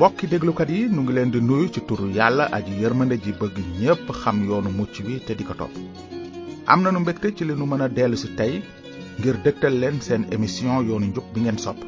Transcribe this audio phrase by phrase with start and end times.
[0.00, 3.56] mbokki déglukat yi nu ngi leen di nuyu ci turu yàlla aji yërmande ji bëgg
[3.80, 5.74] ñépp xam yoonu mucc wi te di ko topp
[6.72, 8.54] am nanu mbégte ci li nu mën a dellu si tey
[9.18, 11.80] ngir dëgtal leen seen émission yoonu njub bi ngeen sopp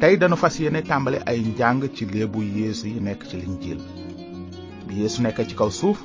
[0.00, 0.80] tey danu fas yéene
[1.28, 3.80] ay njàng ci léebu yeesu yi nekk ci liñ jiil
[4.86, 5.98] bi yeesu nekk ci kaw suuf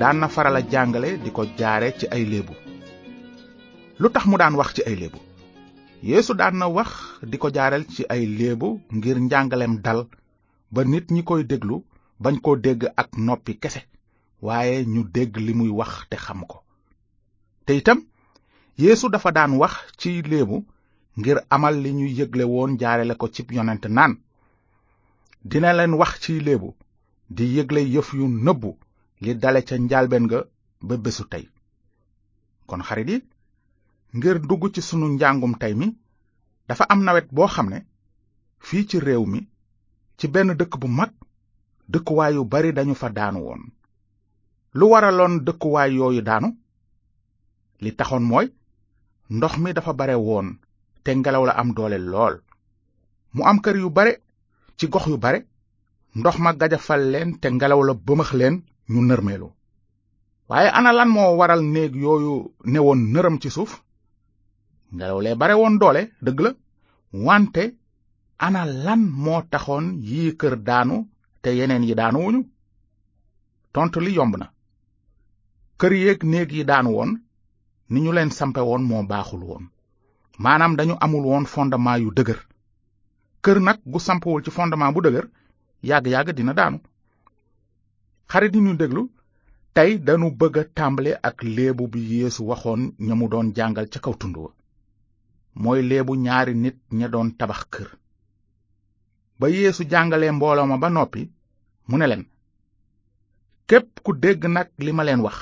[0.00, 2.54] daan na farala jàngale di ko jaare ci ay léebu
[4.00, 5.18] lu tax mu daan wax ci ay léebu
[6.08, 6.90] yéesu daan na wax
[7.30, 10.00] di ko jaaral ci ay léebu ngir njàngaleem dal
[10.74, 11.76] ba nit ñi koy déglu
[12.22, 13.80] bañ koo dégg ak noppi kese
[14.46, 16.58] waaye ñu dégg li muy wax te xam ko
[17.66, 17.98] te itam
[18.82, 20.56] yéesu dafa daan wax ci léebu
[21.20, 24.12] ngir amal li ñuy yëgle woon jaarale ko cib yonent naan
[25.50, 26.68] dina leen wax ci léebu
[27.36, 28.70] di yëgle yëf yu nëbbu
[29.22, 30.38] li dale ca njaalbeen nga
[30.86, 31.44] ba bésu tey
[32.68, 33.18] kon xarit yi
[34.18, 35.86] ngir dugg ci sunu njàngum tey mi
[36.68, 37.78] dafa am nawet boo xam ne
[38.66, 39.40] fii ci réew mi
[40.18, 41.12] ci benn dëkk bu mag
[41.92, 43.62] dëkkuwaay yu bari dañu fa daanu woon
[44.78, 46.48] lu waraloon dëkkuwaay yooyu daanu
[47.82, 48.46] li taxoon mooy
[49.36, 50.48] ndox mi dafa bare woon
[51.04, 52.34] te ngelaw la am doole lool
[53.34, 54.12] mu am kër yu bare
[54.78, 55.38] ci gox yu bare
[56.18, 58.54] ndox ma gajafal leen te ngelaw la bëmëx leen
[58.92, 59.48] ñu nërmeelu
[60.50, 62.34] waaye ana moo waral néeg yooyu
[62.72, 63.72] newoon nërëm ci suuf
[64.96, 66.50] ngelaw lee bare woon doole dëgg la
[67.26, 67.62] wante
[68.46, 70.96] ana lan moo taxoon yii kër daanu
[71.42, 72.40] te yeneen yi daanuwuñu
[73.74, 74.46] tontu li yomb na
[75.80, 77.10] kër yeeg néeg yi daanu woon
[77.92, 79.64] ni ñu leen sampe woon moo baaxul woon
[80.42, 82.40] maanaam dañu amul woon fondement yu dëgër
[83.44, 85.26] kër nag gu sampewul ci fondement bu dëgër
[85.88, 86.78] yàgg-yàgg dina daanu
[88.30, 89.02] xarit yi ñu déglu
[89.76, 94.00] tey dañu bëgg a tàmbale ak léebu bi Yeesu waxoon ña mu doon jàngal ca
[94.04, 94.50] kaw tund wa
[95.62, 97.62] mooy leebu ñaari nit ña doon tabax
[99.38, 101.22] ba yéesu jàngalee mbooloo ma ba noppi
[101.88, 102.24] mu ne leen
[103.68, 105.36] képp ku dégg nag li ma leen wax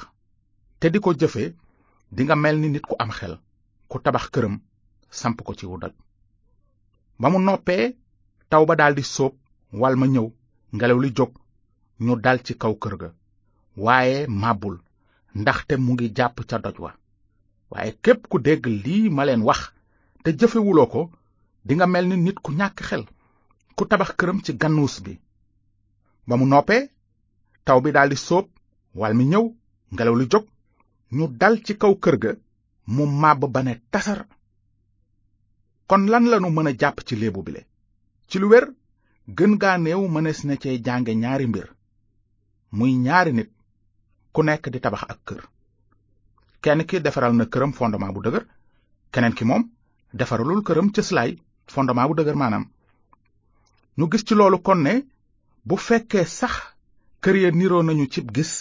[0.79, 1.43] te di ko jëfe
[2.15, 3.35] dinga mel ni nit ku am xel
[3.91, 4.55] ku tabax këram
[5.21, 5.95] samp ko ci wu doj
[7.21, 7.85] ba mu noppee
[8.51, 9.35] taw ba daldi sóob
[9.81, 10.27] wal ma ñëw
[10.77, 11.33] ngelaw li jóg
[12.05, 13.09] ñu dal ci kaw kër ga
[13.85, 14.77] waaye màbbul
[15.41, 16.91] ndaxte mu ngi jàpp ca doj wa
[17.73, 19.61] waaye képp ku dégg li ma leen wax
[20.23, 21.03] te jëfewuloo ko
[21.65, 23.05] dinga mel ni nit ku ñàkk xel
[23.77, 25.15] ku tabax këram ci gannuus bi
[26.29, 26.83] ba mu noppee
[27.67, 28.47] taw bi daldi soob
[29.01, 29.45] wal mi ñëw
[29.95, 30.47] ngelaw li jóg
[31.17, 32.33] ñu dal ci kaw kër ga
[32.95, 34.21] mu màbb ba ne tasar
[35.89, 37.63] kon lan lanu mën a jàpp ci léebu bile
[38.29, 38.67] ci lu wér
[39.37, 41.69] gën gaa néew mënees na cee jànge ñaari mbir
[42.77, 43.51] muy ñaari nit
[44.35, 45.43] ku nekk di tabax ak kër
[46.63, 48.45] kenn ki defaral na këram fondement bu dëgër
[49.13, 49.65] keneen ki moom
[50.15, 51.35] defaralul këram cëslaay
[51.73, 52.65] fondement bu dëgër maanaam
[53.99, 54.95] ñu gis ci loolu kon ne
[55.65, 56.55] bu fekkee sax
[57.23, 58.53] kër ya niroo nañu cib gis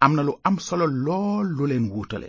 [0.00, 2.28] am na lu am solo lool lu leen wuutale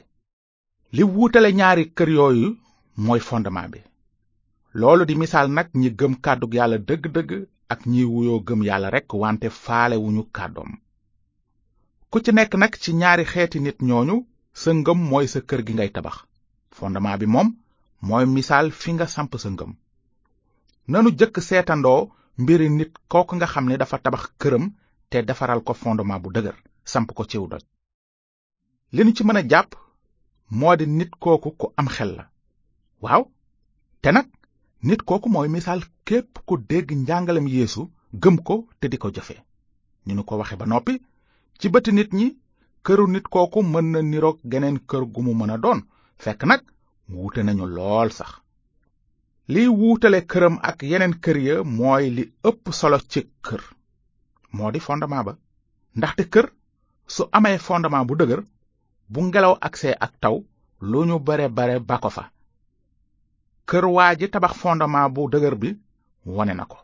[0.91, 2.49] li wuutale ñaari kër yooyu
[2.97, 3.79] mooy fondement bi
[4.79, 7.31] loolu di misaal nag ñi gëm kàddug yàlla dëgg-dëgg
[7.73, 10.71] ak ñi wuyoo gëm yàlla rekk wante faale wuñu kàddoom
[12.09, 14.15] ku ci nekk nag ci ñaari xeeti nit ñooñu
[14.53, 16.17] sa ngëm mooy sa kër gi ngay tabax
[16.77, 17.55] fondement bi moom
[18.01, 19.71] mooy misaal fi nga samp sa ngëm
[20.91, 22.01] nanu jëkk seetandoo
[22.41, 24.65] mbiri nit kooku nga xam ne dafa tabax këram
[25.09, 26.57] te defaral ko fondement bu dëgër
[26.91, 27.63] samp ko ciw doj
[28.95, 29.71] li nu ci mën a jàpp
[30.59, 32.25] moo di nit kooku ku am xel la
[33.03, 33.23] waaw
[34.01, 34.27] te nag
[34.87, 37.81] nit kooku mooy misaal képp ku dégg njàngalem yéesu
[38.23, 39.35] gëm ko te di ko jëfe
[40.05, 40.93] ñu nu ko waxe ba noppi
[41.59, 42.27] ci bëti nit ñi
[42.85, 45.79] këru nit kooku mën na niroog geneen kër gu mu mën a doon
[46.23, 46.61] fekk nag
[47.15, 48.31] wuute nañu lool sax
[49.53, 53.61] liy wuutale këram ak yeneen kër ya mooy li ëpp solo ci kër
[54.55, 55.33] moo di fondement ba
[55.97, 56.47] ndaxte kër
[57.15, 58.41] su amee fondement bu dëgër
[59.13, 60.35] bu ngelaw agsee ak taw
[60.89, 62.23] lu ñu bare bare ba ko fa
[63.69, 65.69] kër waa ji tabax fondement bu dëgër bi
[66.35, 66.77] wone na ko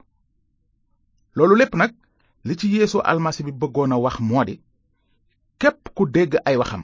[1.36, 1.92] loolu lépp nag
[2.48, 4.56] li ci yeesu almasi bi bëggoon a wax moo di
[5.62, 6.84] képp ku dégg ay waxam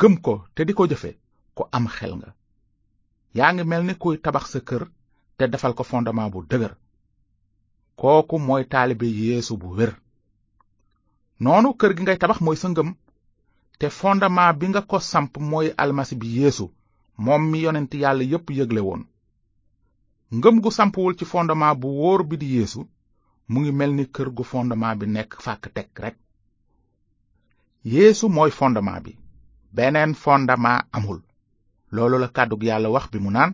[0.00, 1.10] gëm ko te di ko jëfe
[1.56, 2.30] ku am xel nga
[3.38, 4.82] yaa ngi mel ni kuy tabax sa kër
[5.38, 6.74] te defal ko fondement bu dëgër
[8.00, 9.92] kooku mooy taalibe yéesu bu wér
[11.44, 12.90] noonu kër gi ngay tabax mooy sa ngëm
[13.78, 16.66] te fondement bi nga ko samp mooy almasi bi yéesu
[17.24, 19.02] moom mi yonent yàlla yépp yëgle woon
[20.38, 22.80] ngëm gu sampuwul ci fondement bu wóor bi di yéesu
[23.50, 26.16] mu ngi mel ni kër gu fondement bi nekk fàkk teg rek
[27.94, 29.12] yeesu mooy fondement bi
[29.76, 31.20] beneen fondement amul
[31.94, 33.50] loolu la kàddug yàlla wax bi mu naan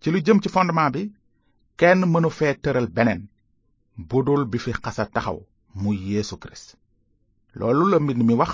[0.00, 1.02] ci lu jëm ci fondement bi
[1.78, 3.22] kenn mënu fee tëral beneen
[4.10, 5.38] budul bi fi xasa taxaw
[5.82, 6.68] muy yéesu Kirist
[7.58, 8.52] loolu la mbind mi wax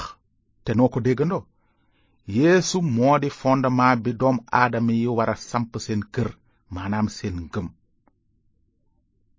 [0.64, 1.42] te noo ko déggandoo
[2.36, 6.28] yéesu moo di fondement bi doom aadama yi war a samp seen kër
[6.74, 7.68] maanaam seen ngëm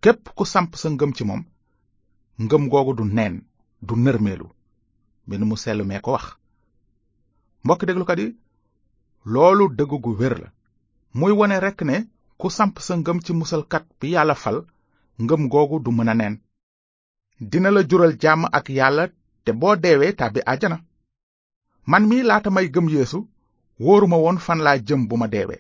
[0.04, 1.44] képp ku samp sa ngëm ci moom
[2.44, 3.36] ngëm googu du neen
[3.88, 4.48] du nërmeelu
[5.28, 6.26] mbind mu sellumee ko wax
[7.64, 8.30] mbokki déglukat yi
[9.26, 10.48] loolu dëgg gu wér la
[11.14, 14.64] muy wone rekk ne ku samp sa ngëm ci musalkat bi yàlla fal
[15.22, 16.42] ngëm googu du mën a nen
[17.40, 19.06] dina la jural jàmm ak yàlla
[19.46, 20.80] te boo deewee tàbbi àjjana
[21.86, 23.20] man mi laata may gëm yeesu
[23.80, 25.60] wóoruma woon fan laa jëm bu ma deewee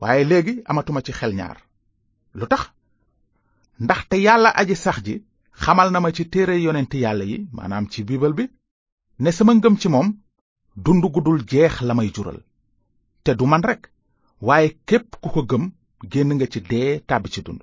[0.00, 1.58] waaye léegi amatuma ci xel ñaar
[2.34, 2.64] lu tax
[3.80, 5.20] ndaxte yàlla aji sax ji
[5.62, 8.48] xamal na ma ci téere yonent yàlla yi maanaam ci biibal bi
[9.18, 10.08] ne sama ngëm ci moom
[10.76, 12.40] dund gudul jeex la may jural
[13.28, 13.82] te du man rekk
[14.46, 15.64] waaye képp ku ko gëm
[16.12, 17.60] génn nga ci dee tàbbi ci dund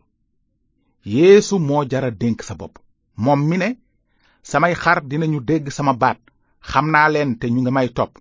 [1.13, 2.73] yéesu moo jara dénk sa bopp
[3.23, 3.69] moom mi ne
[4.45, 6.19] samay xar dinañu dégg sama baat
[6.69, 8.11] xam naa leen te ñu ngi may topp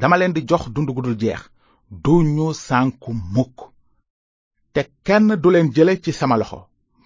[0.00, 1.40] dama leen di jox dund gu dul jeex
[2.04, 3.56] du ñu sànku mukk
[4.74, 6.60] te kenn du leen jële ci sama loxo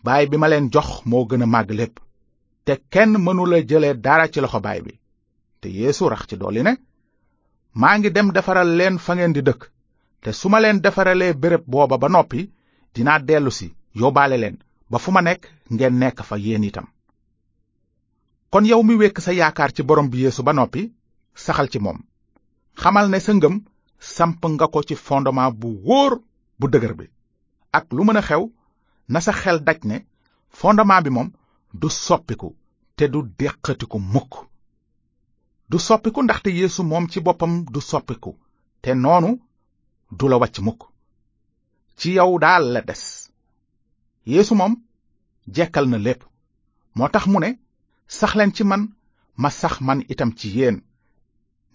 [0.05, 1.95] baay bi ma leen jox moo gën a màgg lépp
[2.65, 4.93] te kenn mënula jële dara ci loxo baay bi
[5.61, 6.73] te yeesu rax ci dolli ne
[7.81, 9.63] maa ngi dem defaral leen fa ngeen di dëkk
[10.25, 12.41] te su ma leen defaralee béréb booba ba noppi
[12.97, 13.69] dinaa dellusi
[14.03, 14.57] yóbbaale leen
[14.91, 15.43] ba fu ma nekk
[15.75, 16.87] ngeen nekk fa yéen itam
[18.53, 20.83] kon yow mi wekk sa yaakaar ci borom bi yéesu ba noppi
[21.45, 21.99] saxal ci moom
[22.81, 23.57] xamal ne sa ngëm
[24.15, 26.13] samp nga ko ci fondement bu wóor
[26.59, 27.07] bu dëgër bi
[27.79, 28.43] ak lu mën a xew
[29.13, 29.97] na sa xel daj ne
[30.49, 31.29] fondement bi moom
[31.81, 32.57] du soppiku
[32.97, 34.33] te du déqatiku mukk
[35.71, 38.31] du soppiku ndaxte yeesu moom ci boppam du soppiku
[38.83, 39.31] te noonu
[40.19, 40.57] du la wàcc
[41.99, 43.03] ci yow daal la des
[44.33, 44.75] yéesu moom
[45.57, 46.23] jekkal na lépp
[46.97, 47.51] moo tax mu ne
[48.19, 48.83] saxleen ci man
[49.43, 50.77] ma sax man itam ci yéen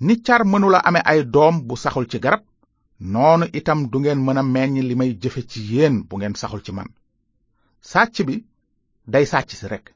[0.05, 2.43] ni car mënula ame ay doom bu saxul ci garab
[3.13, 6.61] noonu itam du ngeen mën a meññ li may jëfe ci yéen bu ngeen saxul
[6.65, 6.89] ci man
[7.91, 8.35] sàcc bi
[9.11, 9.87] day sàcc si rekk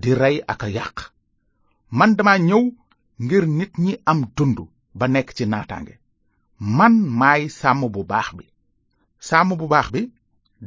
[0.00, 0.96] di rey ak a yàq
[1.98, 2.64] man dama ñëw
[3.24, 4.58] ngir nit ñi am dund
[4.98, 5.94] ba nekk ci naataange
[6.58, 8.44] man maay sàmm bu baax bi
[9.28, 10.00] sàmm bu baax bi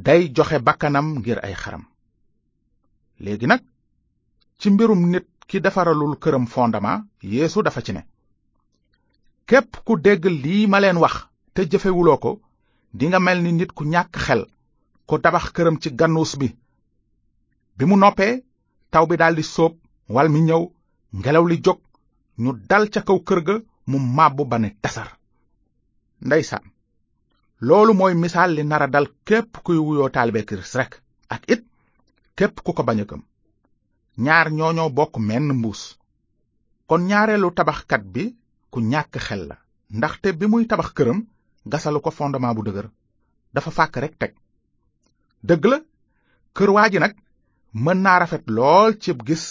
[0.05, 1.81] day joxe bàkkanam ngir ay xaram
[3.19, 3.61] léegi nag
[4.59, 8.01] ci mbirum nit ki defaralul këram fondement yéesu dafa ci ne
[9.47, 11.13] képp ku dégg lii ma leen wax
[11.53, 12.39] te jëfewuloo ko
[12.93, 14.45] dinga mel ni nit ku ñàkk xel
[15.07, 16.47] ku tabax këram ci gannuus bi
[17.77, 18.43] bi mu noppee
[18.91, 19.73] taw bi daldi soob
[20.07, 20.63] wal mi ñëw
[21.17, 21.79] ngelaw li jóg
[22.37, 23.55] ñu dal ca kaw kër ga
[23.87, 25.18] mu màbbu ba ne tasar
[26.25, 26.63] ndeysaan
[27.69, 30.93] loolu mooy misaal li nara dal képp kuy wuyoo taalibe kirist rekk
[31.35, 31.63] ak it
[32.37, 33.05] képp ku ko bañ a
[34.25, 35.81] ñaar ñooñoo bokk menn mbuus
[36.89, 38.23] kon ñaareelu tabaxkat bi
[38.71, 39.55] ku ñàkk xel la
[39.97, 41.19] ndaxte bi muy tabax këram
[41.71, 42.87] gasalu ko fondement bu dëgër
[43.53, 44.31] dafa fàkk rek teg
[45.47, 45.77] dëgg la
[46.55, 47.13] kër waa ji nag
[47.83, 49.45] mën naa rafet lool cib gis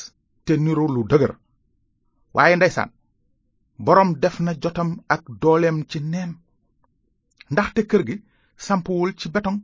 [0.45, 1.33] te niru lu dëgër
[2.37, 2.91] waaye ndeysaan
[3.85, 6.31] boroom def na jotam ak dooleem ci neen
[7.55, 8.17] ndaxte kër gi
[8.65, 9.57] sampuwul ci béton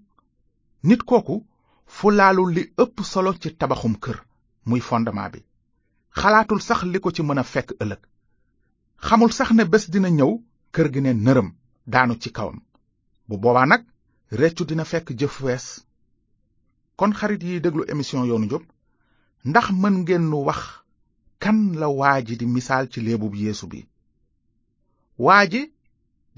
[0.89, 1.37] nit kooku
[1.95, 4.19] fu laalu li ëpp solo ci tabaxum kër
[4.69, 5.41] muy fondement bi
[6.19, 8.01] xalaatul sax li ko ci mën a fekk ëllëg
[9.07, 10.33] xamul sax ne bés dina ñëw
[10.75, 11.49] kër gi ne nërëm
[11.93, 12.59] daanu ci kawam
[13.29, 13.83] bu boobaa nag
[14.41, 15.85] reccu dina fekk jëf wees
[16.97, 18.63] kon xarit yi déglu émission yoonu njub
[19.45, 20.61] ndax mën ngeen nu wax
[21.43, 23.85] kan la waa ji di misaal ci léebu yéesu bi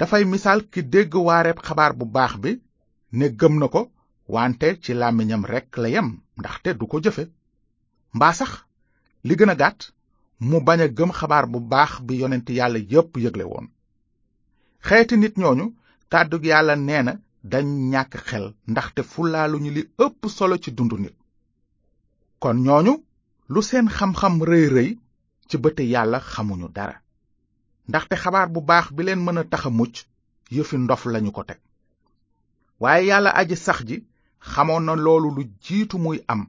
[0.01, 2.51] dafay misaal ki dégg waareeb xabaar bu baax bi
[3.19, 3.81] ne gëm na ko
[4.33, 7.25] wante ci làmmiñam rekk la yem ndaxte du ko jëfe
[8.17, 8.51] mbaa sax
[9.27, 9.81] li gën a gàtt
[10.49, 13.67] mu bañ a gëm xabaar bu baax bi yonent yàlla yépp yëgle woon
[14.87, 15.67] xeeti nit ñooñu
[16.13, 17.13] kàddu yàlla nee na
[17.53, 21.17] dañ ñàkk xel ndaxte fulaaluñu li ëpp solo ci dundu nit
[22.43, 22.95] kon ñooñu
[23.53, 24.91] lu seen xam-xam rëy rëy
[25.49, 26.97] ci bëte yàlla xamuñu dara
[27.89, 29.95] ndaxte xabaar bu baax bi leen mën a tax a mucc
[30.55, 31.59] yëfi ndof lañu ko teg
[32.83, 33.97] waaye yàlla aji sax ji
[34.53, 36.41] xamoon na loolu lu jiitu muy am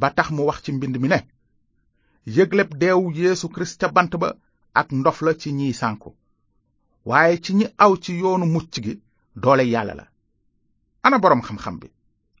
[0.00, 1.18] ba tax mu wax ci mbind mi ne
[2.36, 4.28] yëgleb deewu yéesu kirist ca bant ba
[4.74, 6.10] ak ndof la ci ñiy sànku
[7.06, 9.00] waaye ci ñi aw ci yoonu mucc gi
[9.42, 10.06] doole yàlla la
[11.02, 11.88] ana boroom xam-xam bi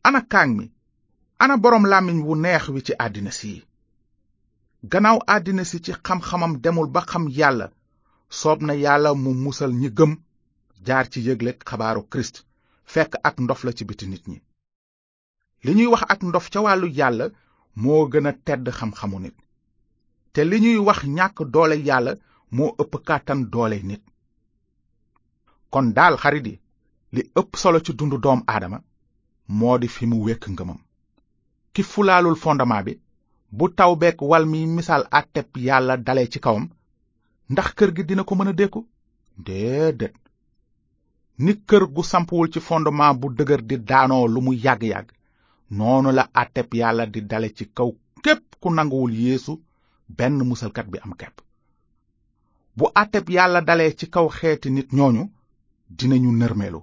[0.04, 0.66] ana kaang mi
[1.38, 3.64] ana boroom làmmiñ wu neex wi ci àddina si
[4.90, 7.66] gannaaw àddina si ci xam-xamam demul ba xam yàlla
[8.28, 10.12] soob na yàlla mu musal ñi gëm
[10.86, 12.44] jaar ci yëgle xabaaru kirist
[12.84, 14.38] fekk ak ndof la ci biti nit ñi
[15.64, 17.26] li ñuy wax ak ndof ca wàllu yàlla
[17.74, 19.36] moo gën a tedd xam-xamu nit
[20.32, 22.12] te li ñuy wax ñàkk doole yàlla
[22.50, 24.02] moo ëpp kàttan doole nit
[25.72, 26.54] kon daal xarit yi
[27.14, 28.78] li ëpp solo ci dundu doom aadama
[29.48, 30.80] moo di fi mu wékk ngëmam
[31.74, 33.00] ki fulaalul fondement bi
[33.56, 36.66] bu taw beek wal mi misaal àtteb yàlla dale ci kawam
[37.52, 38.80] ndax kër gi dina ko mën a dékku
[39.46, 40.14] déedéet
[41.44, 45.08] ni kër gu sampuwul ci fondement bu dëgër di daanoo lu mu yàgg-yàgg
[45.78, 47.90] noonu la àtteb yàlla di dale ci kaw
[48.24, 49.52] képp ku nanguwul yeesu
[50.18, 51.36] benn musalkat bi am kepp
[52.76, 55.24] bu àtteb yàlla dalee ci kaw xeeti nit ñooñu
[55.96, 56.80] dinañu nërmeelu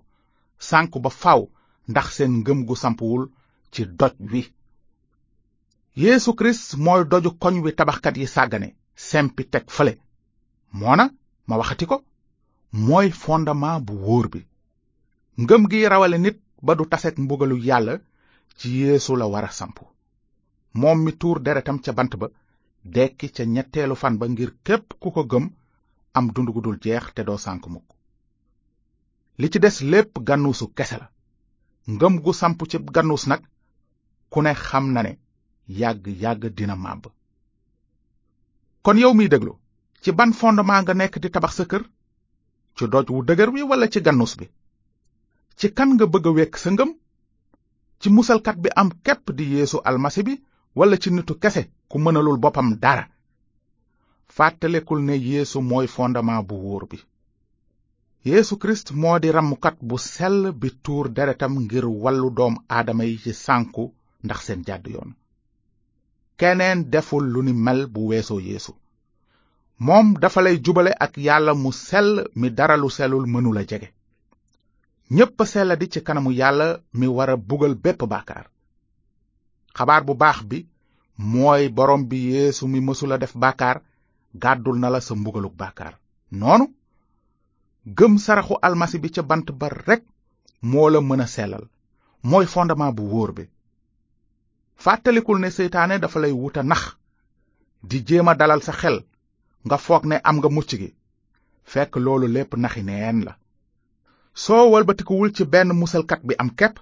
[0.69, 1.41] sànku ba faw
[1.91, 3.23] ndax seen ngëm gu sampuwul
[3.73, 4.41] ci doj wi
[6.03, 9.93] yeesu kirist mooy doju koñ wi tabaxkat yi sàggane sempi teg fële
[10.73, 11.09] na
[11.47, 12.01] ma waxati ko
[12.73, 14.41] mooy fondement bu wóor bi
[15.37, 17.99] ngëm gi rawale nit ba du taseeg mbugalu yàlla
[18.57, 19.51] ci yeesu la war a
[20.73, 22.27] moom mi tuur deretam ca bant ba
[22.85, 25.45] dekki ca ñetteelu fan ba ngir képp ku ko gëm
[26.13, 27.87] am dund gu dul jeex te doo sànk mukk
[29.37, 31.09] li ci des lépp gànnuusu kese la
[31.87, 33.41] ngëm gu samp ci gannus nag
[34.31, 35.17] ku ne xam na ne
[35.67, 37.03] yàgg yàgg dina màbb
[38.83, 39.53] kon yow miy déglu
[40.03, 41.83] ci ban fondement nga nekk di tabax sa kër
[42.75, 44.45] ci doj wu dëgër wi walla ci gannus bi
[45.59, 46.91] ci kan nga bëgg a wekk sa ngëm
[47.99, 50.33] ci musalkat bi am képp di yéesu almasi bi
[50.77, 53.05] walla ci nitu kese ku mënalul boppam dara
[54.35, 56.97] fàttalekul ne yéesu mooy fondement bu wóor bi
[58.27, 63.15] yéesu kirist moo di rammukat bu sell bi tuur deretam ngir wallu doom aadama yi
[63.23, 63.83] ci sànku
[64.25, 65.09] ndax seen jàdd yoon
[66.39, 68.73] keneen deful lu ni mel bu weesoo yeesu
[69.85, 72.09] moom dafa lay jubale ak yàlla mu sell
[72.39, 73.89] mi dara lu sellul mënula jege
[75.17, 78.45] ñépp a di ci kanamu yàlla mi war a bugal bépp bàkkaar
[79.77, 80.59] xabaar bu baax bi
[81.31, 83.77] mooy borom bi yeesu mi mësula def bàkkaar
[84.43, 85.93] gàddul na la sa mbugaluk bàkkaar
[86.31, 86.65] noonu
[87.97, 90.03] gëm saraxu almasi bi ca bant ba rekk
[90.61, 91.65] moo la mën a sellal
[92.23, 93.43] mooy fondement bu wóor bi
[94.75, 96.83] fàttalikul ne seytaane dafa lay wuta nax
[97.89, 99.03] di jéem a dalal sa xel
[99.65, 100.89] nga foog ne am nga mucc gi
[101.71, 103.33] fekk loolu lépp naxi neen la
[104.43, 106.75] soo walbatikuwul ci benn musalkat bi am kepp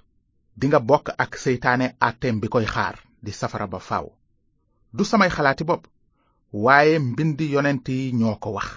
[0.59, 4.05] dinga bokk ak seytaane atem bi koy xaar di safara ba faw
[4.95, 5.83] du samay xalaati bopp
[6.63, 8.69] waaye mbindi yonent yi ñoo ko wax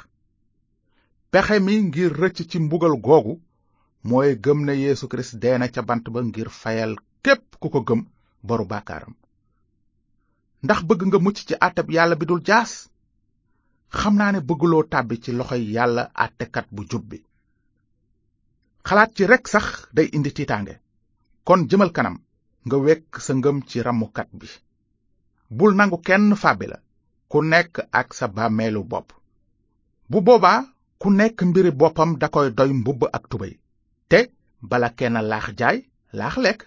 [1.32, 3.34] pexe mi ngir rëcc ci mbugal googu
[4.08, 6.92] mooy gëm ne yéesu Kirist dee na ca bant ba ngir fayal
[7.25, 8.00] képp ku ko gëm
[8.46, 9.14] boru baakaaram
[10.64, 12.73] ndax bëgg nga mucc ci àttab yàlla bi dul jaas
[14.01, 17.19] xam naa ne bëgguloo tàbbi ci loxo yàlla àttekat bu jub bi
[18.87, 20.75] xalaat ci rekk sax day indi tiitaange
[21.47, 22.17] kon jëmal kanam
[22.67, 24.49] nga wekk sa ngëm ci ramukat bi
[25.59, 26.79] bul nangu kenn fàbbi la
[27.31, 29.09] ku nekk ak sa bàmmeelu bopp
[30.11, 30.61] bu boobaa
[31.01, 33.55] ku nekk mbiri boppam da koy doy mbubb ak tubéy
[34.11, 34.19] te
[34.71, 35.77] bala kenn laax jaay
[36.19, 36.61] laax lekk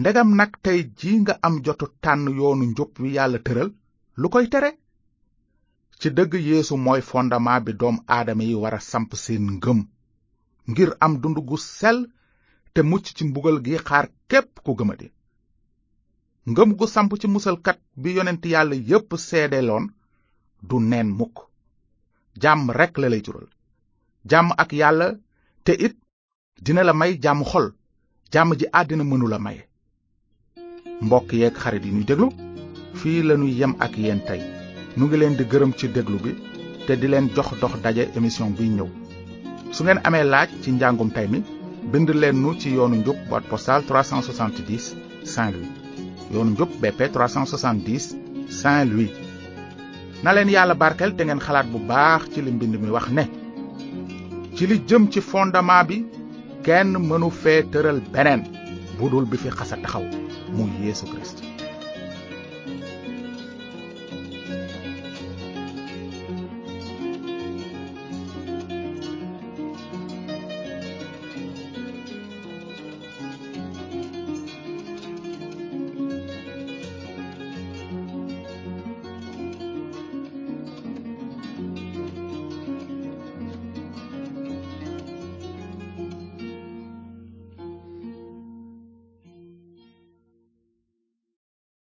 [0.00, 3.68] ndegam nag tey ji nga am jotu tànn yoonu njub wi yàlla tëral
[4.20, 4.70] lu koy tere
[5.98, 9.78] ci dëgg yéesu mooy fondement bi doom aadama yi war a samp seen ngëm
[10.70, 12.06] ngir am dund gu sel
[12.72, 15.08] te mucc ci mbugal gi xaar képp ku gëmadi
[16.50, 19.90] ngëm gu samp ci musalkat bi yonent yàlla yépp seedeeloon
[20.68, 21.36] du neen mukk
[22.42, 23.48] jàmm rekk la lay jural
[24.30, 25.08] jàmm ak yàlla
[25.64, 25.94] te it
[26.64, 27.72] dina la may jàmm xol
[28.32, 29.58] jàmm ji àddina mënu la may
[31.00, 32.28] mbokk yeeg xarit yi ñuy déglu
[32.98, 34.57] fii lañuy yem ak yéen tey
[34.98, 36.32] nu ngi leen di gërëm ci déglu bi
[36.86, 38.88] te di leen jox dox daje émission bi ñëw
[39.74, 41.40] su ngeen amee laaj ci njàngum tey mi
[41.92, 44.86] bind leen nu ci yoonu njub boîte postale 370
[45.32, 45.70] saint louis
[46.34, 48.02] yoonu njub bp 370
[48.60, 49.12] saint louis
[50.22, 53.24] na leen yàlla barkel te ngeen xalaat bu baax ci li mbind mi wax ne
[54.56, 56.02] ci li jëm ci fondement bi
[56.66, 58.42] kenn mënu fee tëral beneen
[58.98, 60.04] budul bi fi xasa taxaw
[60.56, 61.47] muy yeesu christ